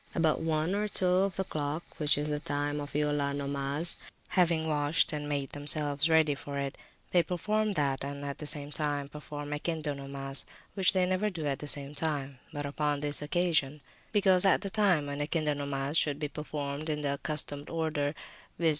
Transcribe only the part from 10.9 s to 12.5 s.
they never do at one time,